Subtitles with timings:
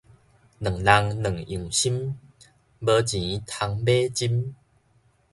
[0.57, 2.17] 兩人兩樣心，
[2.79, 4.55] 無錢通買針